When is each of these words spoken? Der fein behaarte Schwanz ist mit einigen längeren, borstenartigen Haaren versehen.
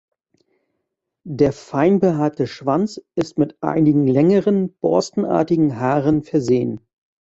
Der 1.29 1.53
fein 1.53 1.99
behaarte 1.99 2.47
Schwanz 2.47 2.99
ist 3.13 3.37
mit 3.37 3.61
einigen 3.61 4.07
längeren, 4.07 4.73
borstenartigen 4.79 5.79
Haaren 5.79 6.23
versehen. 6.23 6.81